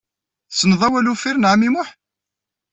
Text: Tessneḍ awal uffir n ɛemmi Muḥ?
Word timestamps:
Tessneḍ 0.49 0.81
awal 0.87 1.11
uffir 1.11 1.35
n 1.37 1.49
ɛemmi 1.51 1.69
Muḥ? 1.73 1.89